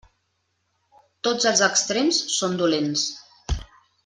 Tots 1.27 1.47
els 1.51 1.63
extrems 1.67 2.23
són 2.39 2.57
dolents. 2.63 3.05